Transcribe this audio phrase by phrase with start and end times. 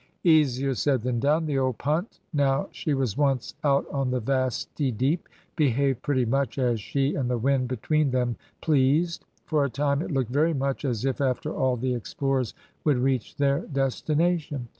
[0.23, 1.45] Easier said than done.
[1.45, 6.57] The old punt, now she was once out on the vasty deep, behaved pretty much
[6.57, 9.25] as she and the wind between them pleased.
[9.45, 13.35] For a time it looked very much as if, after all the explorers would reach
[13.35, 14.69] their destination.